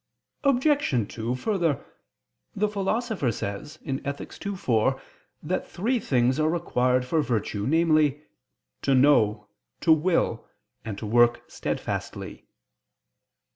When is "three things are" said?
5.69-6.49